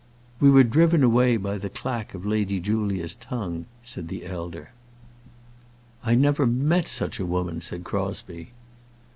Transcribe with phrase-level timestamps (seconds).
[0.39, 4.71] "We were driven away by the clack of Lady Julia's tongue," said the elder.
[6.03, 8.49] "I never met such a woman," said Crosbie.